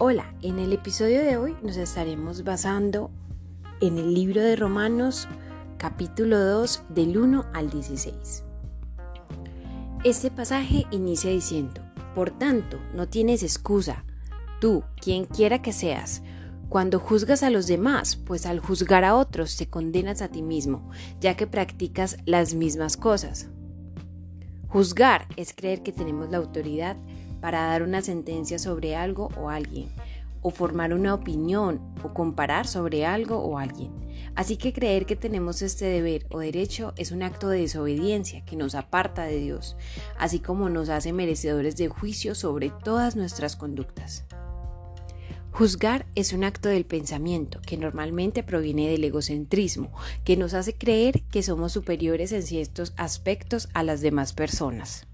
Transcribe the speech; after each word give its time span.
Hola, 0.00 0.32
en 0.42 0.60
el 0.60 0.72
episodio 0.72 1.24
de 1.24 1.36
hoy 1.38 1.56
nos 1.60 1.76
estaremos 1.76 2.44
basando 2.44 3.10
en 3.80 3.98
el 3.98 4.14
libro 4.14 4.40
de 4.40 4.54
Romanos 4.54 5.26
capítulo 5.76 6.38
2 6.38 6.84
del 6.90 7.18
1 7.18 7.46
al 7.52 7.68
16. 7.68 8.44
Este 10.04 10.30
pasaje 10.30 10.86
inicia 10.92 11.32
diciendo, 11.32 11.80
por 12.14 12.30
tanto, 12.30 12.78
no 12.94 13.08
tienes 13.08 13.42
excusa, 13.42 14.04
tú, 14.60 14.84
quien 15.00 15.24
quiera 15.24 15.62
que 15.62 15.72
seas, 15.72 16.22
cuando 16.68 17.00
juzgas 17.00 17.42
a 17.42 17.50
los 17.50 17.66
demás, 17.66 18.14
pues 18.14 18.46
al 18.46 18.60
juzgar 18.60 19.04
a 19.04 19.16
otros 19.16 19.56
te 19.56 19.68
condenas 19.68 20.22
a 20.22 20.28
ti 20.28 20.42
mismo, 20.42 20.88
ya 21.20 21.36
que 21.36 21.48
practicas 21.48 22.18
las 22.24 22.54
mismas 22.54 22.96
cosas. 22.96 23.48
Juzgar 24.68 25.26
es 25.34 25.52
creer 25.52 25.82
que 25.82 25.90
tenemos 25.90 26.30
la 26.30 26.36
autoridad 26.36 26.96
para 27.40 27.62
dar 27.62 27.82
una 27.82 28.02
sentencia 28.02 28.58
sobre 28.58 28.96
algo 28.96 29.30
o 29.36 29.48
alguien, 29.50 29.88
o 30.42 30.50
formar 30.50 30.94
una 30.94 31.14
opinión 31.14 31.80
o 32.02 32.14
comparar 32.14 32.66
sobre 32.66 33.04
algo 33.06 33.38
o 33.38 33.58
alguien. 33.58 33.90
Así 34.34 34.56
que 34.56 34.72
creer 34.72 35.06
que 35.06 35.16
tenemos 35.16 35.62
este 35.62 35.86
deber 35.86 36.26
o 36.30 36.38
derecho 36.38 36.92
es 36.96 37.10
un 37.10 37.22
acto 37.22 37.48
de 37.48 37.60
desobediencia 37.60 38.44
que 38.44 38.56
nos 38.56 38.74
aparta 38.74 39.24
de 39.24 39.38
Dios, 39.38 39.76
así 40.16 40.38
como 40.38 40.68
nos 40.68 40.88
hace 40.88 41.12
merecedores 41.12 41.76
de 41.76 41.88
juicio 41.88 42.34
sobre 42.34 42.70
todas 42.70 43.16
nuestras 43.16 43.56
conductas. 43.56 44.24
Juzgar 45.50 46.06
es 46.14 46.32
un 46.32 46.44
acto 46.44 46.68
del 46.68 46.84
pensamiento 46.84 47.60
que 47.66 47.76
normalmente 47.76 48.44
proviene 48.44 48.90
del 48.90 49.02
egocentrismo, 49.02 49.90
que 50.22 50.36
nos 50.36 50.54
hace 50.54 50.74
creer 50.74 51.22
que 51.32 51.42
somos 51.42 51.72
superiores 51.72 52.30
en 52.30 52.44
ciertos 52.44 52.92
aspectos 52.96 53.68
a 53.74 53.82
las 53.82 54.00
demás 54.00 54.32
personas. 54.34 55.07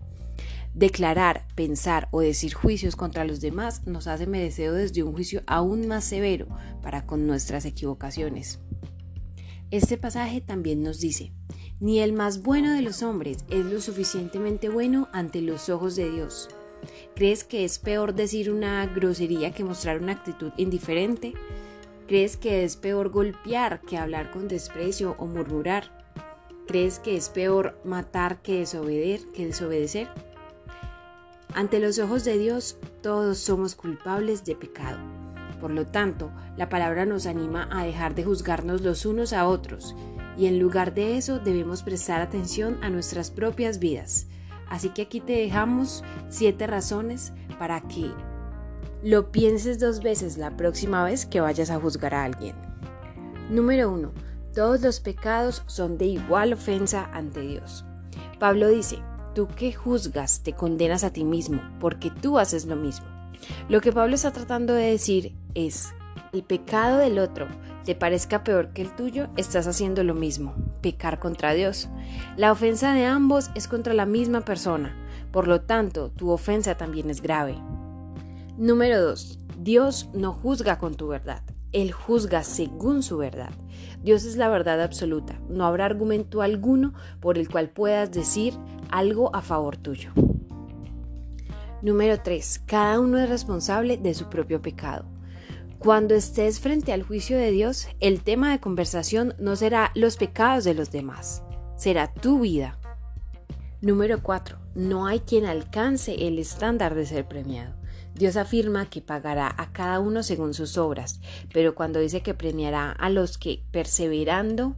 Declarar, 0.74 1.46
pensar 1.54 2.08
o 2.10 2.20
decir 2.20 2.52
juicios 2.52 2.96
contra 2.96 3.24
los 3.24 3.40
demás 3.40 3.86
nos 3.86 4.08
hace 4.08 4.26
merecedores 4.26 4.92
de 4.92 5.04
un 5.04 5.12
juicio 5.12 5.44
aún 5.46 5.86
más 5.86 6.04
severo 6.04 6.48
para 6.82 7.06
con 7.06 7.28
nuestras 7.28 7.64
equivocaciones. 7.64 8.58
Este 9.70 9.96
pasaje 9.96 10.40
también 10.40 10.82
nos 10.82 10.98
dice, 10.98 11.32
ni 11.78 12.00
el 12.00 12.12
más 12.12 12.42
bueno 12.42 12.72
de 12.72 12.82
los 12.82 13.04
hombres 13.04 13.44
es 13.50 13.64
lo 13.64 13.80
suficientemente 13.80 14.68
bueno 14.68 15.08
ante 15.12 15.42
los 15.42 15.68
ojos 15.68 15.94
de 15.94 16.10
Dios. 16.10 16.48
¿Crees 17.14 17.44
que 17.44 17.64
es 17.64 17.78
peor 17.78 18.12
decir 18.12 18.50
una 18.50 18.84
grosería 18.86 19.52
que 19.52 19.62
mostrar 19.62 20.02
una 20.02 20.12
actitud 20.12 20.50
indiferente? 20.56 21.34
¿Crees 22.08 22.36
que 22.36 22.64
es 22.64 22.76
peor 22.76 23.10
golpear 23.10 23.80
que 23.80 23.96
hablar 23.96 24.32
con 24.32 24.48
desprecio 24.48 25.14
o 25.18 25.26
murmurar? 25.26 26.04
¿Crees 26.66 26.98
que 26.98 27.16
es 27.16 27.28
peor 27.28 27.80
matar 27.84 28.42
que 28.42 28.58
desobedecer? 28.58 29.28
Que 29.32 29.46
desobedecer? 29.46 30.33
Ante 31.54 31.78
los 31.78 32.00
ojos 32.00 32.24
de 32.24 32.36
Dios 32.36 32.78
todos 33.00 33.38
somos 33.38 33.76
culpables 33.76 34.44
de 34.44 34.56
pecado. 34.56 34.98
Por 35.60 35.70
lo 35.70 35.86
tanto, 35.86 36.32
la 36.56 36.68
palabra 36.68 37.06
nos 37.06 37.26
anima 37.26 37.68
a 37.70 37.84
dejar 37.84 38.16
de 38.16 38.24
juzgarnos 38.24 38.82
los 38.82 39.06
unos 39.06 39.32
a 39.32 39.46
otros 39.46 39.94
y 40.36 40.46
en 40.46 40.58
lugar 40.58 40.94
de 40.94 41.16
eso 41.16 41.38
debemos 41.38 41.84
prestar 41.84 42.20
atención 42.20 42.82
a 42.82 42.90
nuestras 42.90 43.30
propias 43.30 43.78
vidas. 43.78 44.26
Así 44.68 44.88
que 44.88 45.02
aquí 45.02 45.20
te 45.20 45.34
dejamos 45.34 46.02
siete 46.28 46.66
razones 46.66 47.32
para 47.56 47.80
que 47.82 48.10
lo 49.04 49.30
pienses 49.30 49.78
dos 49.78 50.02
veces 50.02 50.36
la 50.38 50.56
próxima 50.56 51.04
vez 51.04 51.24
que 51.24 51.40
vayas 51.40 51.70
a 51.70 51.78
juzgar 51.78 52.14
a 52.14 52.24
alguien. 52.24 52.56
Número 53.48 53.92
1. 53.92 54.12
Todos 54.54 54.80
los 54.80 54.98
pecados 54.98 55.62
son 55.66 55.98
de 55.98 56.06
igual 56.06 56.52
ofensa 56.52 57.08
ante 57.12 57.42
Dios. 57.42 57.84
Pablo 58.40 58.68
dice, 58.68 58.98
Tú 59.34 59.48
que 59.48 59.72
juzgas 59.72 60.42
te 60.42 60.52
condenas 60.52 61.04
a 61.04 61.12
ti 61.12 61.24
mismo, 61.24 61.60
porque 61.80 62.10
tú 62.10 62.38
haces 62.38 62.66
lo 62.66 62.76
mismo. 62.76 63.06
Lo 63.68 63.80
que 63.80 63.92
Pablo 63.92 64.14
está 64.14 64.32
tratando 64.32 64.74
de 64.74 64.90
decir 64.90 65.34
es, 65.54 65.92
el 66.32 66.42
pecado 66.42 66.98
del 66.98 67.18
otro 67.18 67.48
te 67.84 67.94
parezca 67.94 68.44
peor 68.44 68.72
que 68.72 68.82
el 68.82 68.94
tuyo, 68.94 69.28
estás 69.36 69.66
haciendo 69.66 70.04
lo 70.04 70.14
mismo, 70.14 70.54
pecar 70.80 71.18
contra 71.18 71.52
Dios. 71.52 71.88
La 72.36 72.52
ofensa 72.52 72.94
de 72.94 73.06
ambos 73.06 73.50
es 73.54 73.68
contra 73.68 73.92
la 73.92 74.06
misma 74.06 74.40
persona, 74.42 74.96
por 75.34 75.48
lo 75.48 75.62
tanto, 75.62 76.10
tu 76.10 76.30
ofensa 76.30 76.76
también 76.76 77.10
es 77.10 77.20
grave. 77.20 77.56
Número 78.56 79.02
2. 79.02 79.40
Dios 79.58 80.08
no 80.14 80.32
juzga 80.32 80.78
con 80.78 80.94
tu 80.94 81.08
verdad. 81.08 81.42
Él 81.72 81.90
juzga 81.90 82.44
según 82.44 83.02
su 83.02 83.16
verdad. 83.18 83.50
Dios 84.02 84.24
es 84.24 84.36
la 84.36 84.48
verdad 84.48 84.80
absoluta. 84.82 85.40
No 85.48 85.64
habrá 85.66 85.86
argumento 85.86 86.42
alguno 86.42 86.94
por 87.20 87.38
el 87.38 87.48
cual 87.48 87.70
puedas 87.70 88.12
decir 88.12 88.54
algo 88.90 89.34
a 89.34 89.42
favor 89.42 89.76
tuyo. 89.76 90.12
Número 91.82 92.20
3. 92.20 92.62
Cada 92.66 92.98
uno 92.98 93.18
es 93.18 93.28
responsable 93.28 93.98
de 93.98 94.14
su 94.14 94.30
propio 94.30 94.62
pecado. 94.62 95.04
Cuando 95.78 96.14
estés 96.14 96.60
frente 96.60 96.94
al 96.94 97.02
juicio 97.02 97.36
de 97.36 97.50
Dios, 97.50 97.88
el 98.00 98.22
tema 98.22 98.52
de 98.52 98.58
conversación 98.58 99.34
no 99.38 99.54
será 99.54 99.90
los 99.94 100.16
pecados 100.16 100.64
de 100.64 100.72
los 100.72 100.90
demás, 100.90 101.42
será 101.76 102.10
tu 102.10 102.40
vida. 102.40 102.78
Número 103.82 104.22
4. 104.22 104.56
No 104.74 105.06
hay 105.06 105.20
quien 105.20 105.44
alcance 105.44 106.26
el 106.26 106.38
estándar 106.38 106.94
de 106.94 107.04
ser 107.04 107.28
premiado. 107.28 107.74
Dios 108.14 108.36
afirma 108.36 108.88
que 108.88 109.00
pagará 109.00 109.52
a 109.56 109.72
cada 109.72 109.98
uno 109.98 110.22
según 110.22 110.54
sus 110.54 110.78
obras, 110.78 111.20
pero 111.52 111.74
cuando 111.74 111.98
dice 111.98 112.22
que 112.22 112.34
premiará 112.34 112.92
a 112.92 113.10
los 113.10 113.38
que, 113.38 113.62
perseverando 113.72 114.76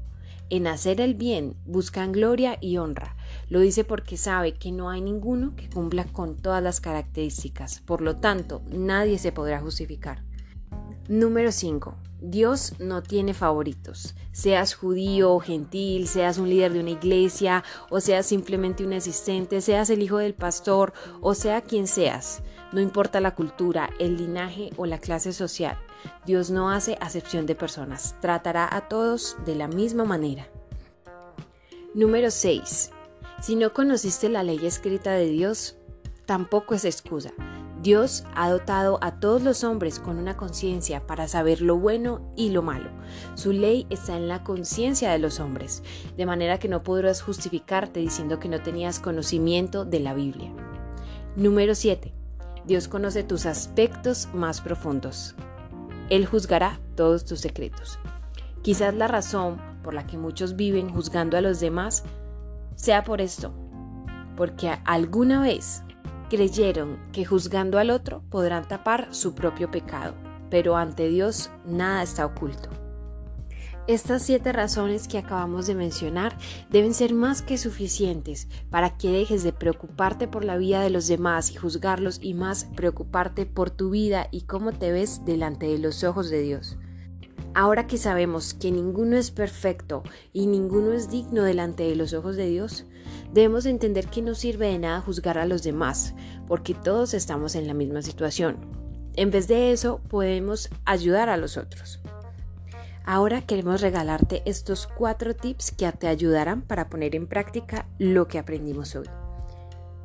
en 0.48 0.66
hacer 0.66 1.00
el 1.00 1.14
bien, 1.14 1.56
buscan 1.66 2.12
gloria 2.12 2.56
y 2.60 2.78
honra, 2.78 3.16
lo 3.48 3.60
dice 3.60 3.84
porque 3.84 4.16
sabe 4.16 4.54
que 4.54 4.72
no 4.72 4.88
hay 4.88 5.00
ninguno 5.00 5.54
que 5.54 5.68
cumpla 5.68 6.04
con 6.04 6.36
todas 6.36 6.62
las 6.62 6.80
características, 6.80 7.80
por 7.80 8.00
lo 8.00 8.16
tanto, 8.16 8.62
nadie 8.70 9.18
se 9.18 9.32
podrá 9.32 9.60
justificar. 9.60 10.22
Número 11.08 11.52
5. 11.52 11.94
Dios 12.20 12.74
no 12.80 13.02
tiene 13.02 13.34
favoritos. 13.34 14.16
Seas 14.32 14.74
judío 14.74 15.34
o 15.34 15.40
gentil, 15.40 16.08
seas 16.08 16.38
un 16.38 16.48
líder 16.48 16.72
de 16.72 16.80
una 16.80 16.90
iglesia 16.90 17.62
o 17.90 18.00
seas 18.00 18.26
simplemente 18.26 18.84
un 18.84 18.92
asistente, 18.92 19.60
seas 19.60 19.90
el 19.90 20.02
hijo 20.02 20.18
del 20.18 20.34
pastor 20.34 20.92
o 21.20 21.34
sea 21.34 21.60
quien 21.60 21.86
seas. 21.86 22.42
No 22.76 22.82
importa 22.82 23.22
la 23.22 23.34
cultura, 23.34 23.88
el 23.98 24.18
linaje 24.18 24.68
o 24.76 24.84
la 24.84 24.98
clase 24.98 25.32
social. 25.32 25.78
Dios 26.26 26.50
no 26.50 26.70
hace 26.70 26.98
acepción 27.00 27.46
de 27.46 27.54
personas. 27.54 28.16
Tratará 28.20 28.68
a 28.70 28.86
todos 28.86 29.38
de 29.46 29.54
la 29.54 29.66
misma 29.66 30.04
manera. 30.04 30.46
Número 31.94 32.30
6. 32.30 32.90
Si 33.40 33.56
no 33.56 33.72
conociste 33.72 34.28
la 34.28 34.42
ley 34.42 34.66
escrita 34.66 35.12
de 35.12 35.24
Dios, 35.24 35.78
tampoco 36.26 36.74
es 36.74 36.84
excusa. 36.84 37.32
Dios 37.80 38.24
ha 38.34 38.50
dotado 38.50 38.98
a 39.00 39.20
todos 39.20 39.42
los 39.42 39.64
hombres 39.64 39.98
con 39.98 40.18
una 40.18 40.36
conciencia 40.36 41.06
para 41.06 41.28
saber 41.28 41.62
lo 41.62 41.78
bueno 41.78 42.30
y 42.36 42.50
lo 42.50 42.60
malo. 42.60 42.90
Su 43.36 43.52
ley 43.52 43.86
está 43.88 44.18
en 44.18 44.28
la 44.28 44.44
conciencia 44.44 45.10
de 45.12 45.18
los 45.18 45.40
hombres, 45.40 45.82
de 46.18 46.26
manera 46.26 46.58
que 46.58 46.68
no 46.68 46.82
podrás 46.82 47.22
justificarte 47.22 48.00
diciendo 48.00 48.38
que 48.38 48.50
no 48.50 48.60
tenías 48.62 49.00
conocimiento 49.00 49.86
de 49.86 50.00
la 50.00 50.12
Biblia. 50.12 50.52
Número 51.36 51.74
7. 51.74 52.25
Dios 52.66 52.88
conoce 52.88 53.22
tus 53.22 53.46
aspectos 53.46 54.28
más 54.34 54.60
profundos. 54.60 55.34
Él 56.10 56.26
juzgará 56.26 56.80
todos 56.96 57.24
tus 57.24 57.40
secretos. 57.40 57.98
Quizás 58.62 58.94
la 58.94 59.06
razón 59.06 59.60
por 59.82 59.94
la 59.94 60.06
que 60.06 60.18
muchos 60.18 60.56
viven 60.56 60.88
juzgando 60.92 61.36
a 61.36 61.40
los 61.40 61.60
demás 61.60 62.02
sea 62.74 63.04
por 63.04 63.20
esto, 63.20 63.54
porque 64.36 64.76
alguna 64.84 65.40
vez 65.40 65.82
creyeron 66.28 66.98
que 67.12 67.24
juzgando 67.24 67.78
al 67.78 67.90
otro 67.90 68.22
podrán 68.30 68.66
tapar 68.66 69.14
su 69.14 69.34
propio 69.34 69.70
pecado, 69.70 70.14
pero 70.50 70.76
ante 70.76 71.08
Dios 71.08 71.50
nada 71.64 72.02
está 72.02 72.26
oculto. 72.26 72.68
Estas 73.88 74.22
siete 74.22 74.52
razones 74.52 75.06
que 75.06 75.16
acabamos 75.16 75.68
de 75.68 75.76
mencionar 75.76 76.36
deben 76.70 76.92
ser 76.92 77.14
más 77.14 77.40
que 77.40 77.56
suficientes 77.56 78.48
para 78.68 78.98
que 78.98 79.12
dejes 79.12 79.44
de 79.44 79.52
preocuparte 79.52 80.26
por 80.26 80.44
la 80.44 80.56
vida 80.56 80.82
de 80.82 80.90
los 80.90 81.06
demás 81.06 81.52
y 81.52 81.54
juzgarlos 81.54 82.18
y 82.20 82.34
más 82.34 82.64
preocuparte 82.74 83.46
por 83.46 83.70
tu 83.70 83.90
vida 83.90 84.26
y 84.32 84.40
cómo 84.42 84.72
te 84.72 84.90
ves 84.90 85.24
delante 85.24 85.68
de 85.68 85.78
los 85.78 86.02
ojos 86.02 86.30
de 86.30 86.40
Dios. 86.42 86.76
Ahora 87.54 87.86
que 87.86 87.96
sabemos 87.96 88.54
que 88.54 88.72
ninguno 88.72 89.16
es 89.16 89.30
perfecto 89.30 90.02
y 90.32 90.48
ninguno 90.48 90.92
es 90.92 91.08
digno 91.08 91.44
delante 91.44 91.84
de 91.84 91.94
los 91.94 92.12
ojos 92.12 92.34
de 92.34 92.48
Dios, 92.48 92.86
debemos 93.32 93.66
entender 93.66 94.08
que 94.08 94.20
no 94.20 94.34
sirve 94.34 94.66
de 94.66 94.80
nada 94.80 95.00
juzgar 95.00 95.38
a 95.38 95.46
los 95.46 95.62
demás, 95.62 96.12
porque 96.48 96.74
todos 96.74 97.14
estamos 97.14 97.54
en 97.54 97.68
la 97.68 97.74
misma 97.74 98.02
situación. 98.02 98.56
En 99.14 99.30
vez 99.30 99.46
de 99.46 99.70
eso, 99.70 100.00
podemos 100.08 100.70
ayudar 100.84 101.28
a 101.28 101.36
los 101.36 101.56
otros. 101.56 102.00
Ahora 103.08 103.40
queremos 103.40 103.82
regalarte 103.82 104.42
estos 104.46 104.88
cuatro 104.88 105.36
tips 105.36 105.70
que 105.70 105.90
te 105.92 106.08
ayudarán 106.08 106.62
para 106.62 106.88
poner 106.88 107.14
en 107.14 107.28
práctica 107.28 107.86
lo 107.98 108.26
que 108.26 108.40
aprendimos 108.40 108.96
hoy. 108.96 109.06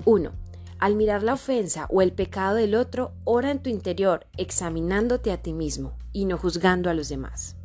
1. 0.06 0.32
Al 0.78 0.96
mirar 0.96 1.24
la 1.24 1.34
ofensa 1.34 1.88
o 1.90 2.04
el 2.04 2.12
pecado 2.12 2.56
del 2.56 2.76
otro, 2.76 3.12
ora 3.24 3.50
en 3.50 3.58
tu 3.58 3.72
interior, 3.72 4.28
examinándote 4.38 5.32
a 5.32 5.42
ti 5.42 5.52
mismo 5.52 5.98
y 6.14 6.26
no 6.26 6.38
juzgando 6.38 6.92
a 6.92 6.94
los 6.94 7.10
demás. 7.10 7.56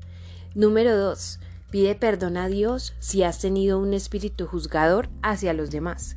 Número 0.54 0.96
2. 0.96 1.38
Pide 1.70 1.94
perdón 1.94 2.38
a 2.38 2.48
Dios 2.48 2.94
si 2.98 3.22
has 3.22 3.38
tenido 3.38 3.78
un 3.78 3.92
espíritu 3.92 4.46
juzgador 4.46 5.10
hacia 5.22 5.52
los 5.52 5.70
demás. 5.70 6.16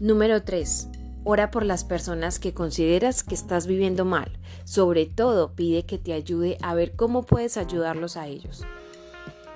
Número 0.00 0.42
3. 0.42 0.90
Ora 1.30 1.50
por 1.50 1.66
las 1.66 1.84
personas 1.84 2.38
que 2.38 2.54
consideras 2.54 3.22
que 3.22 3.34
estás 3.34 3.66
viviendo 3.66 4.06
mal. 4.06 4.38
Sobre 4.64 5.04
todo, 5.04 5.52
pide 5.52 5.84
que 5.84 5.98
te 5.98 6.14
ayude 6.14 6.56
a 6.62 6.72
ver 6.72 6.96
cómo 6.96 7.22
puedes 7.26 7.58
ayudarlos 7.58 8.16
a 8.16 8.26
ellos. 8.26 8.64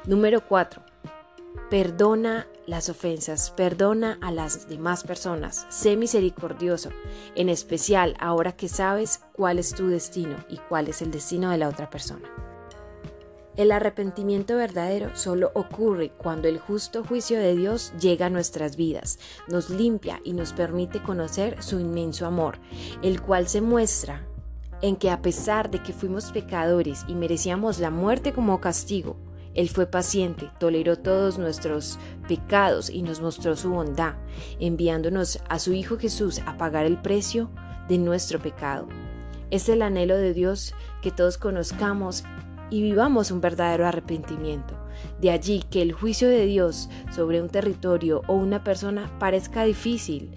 Número 0.04 0.46
4. 0.46 0.82
Perdona 1.70 2.46
las 2.66 2.90
ofensas, 2.90 3.52
perdona 3.52 4.18
a 4.20 4.30
las 4.30 4.68
demás 4.68 5.02
personas, 5.02 5.66
sé 5.70 5.96
misericordioso, 5.96 6.90
en 7.36 7.48
especial 7.48 8.16
ahora 8.20 8.52
que 8.52 8.68
sabes 8.68 9.22
cuál 9.32 9.58
es 9.58 9.74
tu 9.74 9.88
destino 9.88 10.44
y 10.50 10.58
cuál 10.68 10.88
es 10.88 11.00
el 11.00 11.10
destino 11.10 11.48
de 11.48 11.56
la 11.56 11.70
otra 11.70 11.88
persona. 11.88 12.51
El 13.54 13.70
arrepentimiento 13.70 14.56
verdadero 14.56 15.14
solo 15.14 15.50
ocurre 15.54 16.10
cuando 16.10 16.48
el 16.48 16.58
justo 16.58 17.04
juicio 17.04 17.38
de 17.38 17.54
Dios 17.54 17.92
llega 18.00 18.26
a 18.26 18.30
nuestras 18.30 18.76
vidas, 18.76 19.18
nos 19.46 19.68
limpia 19.68 20.22
y 20.24 20.32
nos 20.32 20.54
permite 20.54 21.02
conocer 21.02 21.62
su 21.62 21.78
inmenso 21.78 22.24
amor, 22.24 22.58
el 23.02 23.20
cual 23.20 23.48
se 23.48 23.60
muestra 23.60 24.26
en 24.80 24.96
que 24.96 25.10
a 25.10 25.20
pesar 25.20 25.70
de 25.70 25.82
que 25.82 25.92
fuimos 25.92 26.32
pecadores 26.32 27.04
y 27.08 27.14
merecíamos 27.14 27.78
la 27.78 27.90
muerte 27.90 28.32
como 28.32 28.58
castigo, 28.58 29.16
Él 29.52 29.68
fue 29.68 29.86
paciente, 29.86 30.50
toleró 30.58 30.96
todos 30.96 31.38
nuestros 31.38 31.98
pecados 32.26 32.88
y 32.88 33.02
nos 33.02 33.20
mostró 33.20 33.54
su 33.54 33.68
bondad, 33.68 34.14
enviándonos 34.60 35.40
a 35.50 35.58
su 35.58 35.74
Hijo 35.74 35.98
Jesús 35.98 36.40
a 36.46 36.56
pagar 36.56 36.86
el 36.86 37.00
precio 37.02 37.50
de 37.86 37.98
nuestro 37.98 38.40
pecado. 38.40 38.88
Es 39.50 39.68
el 39.68 39.82
anhelo 39.82 40.16
de 40.16 40.32
Dios 40.32 40.74
que 41.02 41.10
todos 41.10 41.36
conozcamos 41.36 42.24
y 42.72 42.80
vivamos 42.80 43.30
un 43.30 43.42
verdadero 43.42 43.86
arrepentimiento. 43.86 44.74
De 45.20 45.30
allí 45.30 45.62
que 45.70 45.82
el 45.82 45.92
juicio 45.92 46.26
de 46.26 46.46
Dios 46.46 46.88
sobre 47.14 47.42
un 47.42 47.50
territorio 47.50 48.22
o 48.28 48.34
una 48.34 48.64
persona 48.64 49.12
parezca 49.18 49.64
difícil 49.64 50.34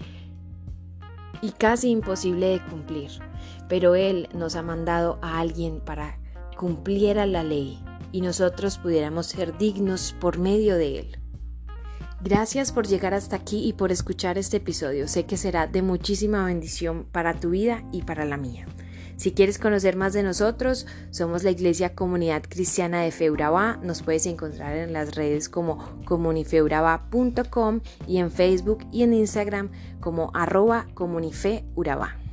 y 1.42 1.52
casi 1.52 1.90
imposible 1.90 2.48
de 2.48 2.66
cumplir, 2.66 3.12
pero 3.70 3.96
Él 3.96 4.28
nos 4.34 4.58
ha 4.58 4.62
mandado 4.62 5.18
a 5.22 5.40
alguien 5.40 5.80
para 5.80 6.20
cumpliera 6.58 7.26
la 7.26 7.44
ley 7.44 7.80
y 8.12 8.20
nosotros 8.20 8.80
pudiéramos 8.80 9.28
ser 9.28 9.58
dignos 9.58 10.14
por 10.20 10.38
medio 10.38 10.76
de 10.76 11.00
Él. 11.00 11.20
Gracias 12.22 12.74
por 12.74 12.86
llegar 12.86 13.14
hasta 13.14 13.38
aquí 13.38 13.66
y 13.66 13.74
por 13.74 13.94
escuchar 13.94 14.38
este 14.38 14.58
episodio. 14.58 15.08
Sé 15.08 15.26
que 15.26 15.38
será 15.38 15.68
de 15.68 15.82
muchísima 15.82 16.44
bendición 16.46 17.06
para 17.12 17.40
tu 17.40 17.52
vida 17.52 17.84
y 17.94 18.02
para 18.02 18.26
la 18.26 18.36
mía. 18.36 18.66
Si 19.18 19.32
quieres 19.32 19.58
conocer 19.58 19.96
más 19.96 20.14
de 20.14 20.24
nosotros, 20.24 20.88
somos 21.12 21.44
la 21.44 21.52
Iglesia 21.52 21.96
Comunidad 21.96 22.44
Cristiana 22.48 23.02
de 23.02 23.12
Feuraba. 23.12 23.80
Nos 23.82 24.04
puedes 24.04 24.26
encontrar 24.26 24.76
en 24.76 24.94
las 24.94 25.16
redes 25.16 25.50
como 25.50 25.78
comunifeuraba.com 26.06 27.80
y 28.08 28.18
en 28.18 28.32
Facebook 28.32 28.86
y 28.92 29.04
en 29.04 29.14
Instagram 29.14 29.72
como 30.00 30.32
arroba 30.34 30.88
comunifeuraba. 30.94 32.25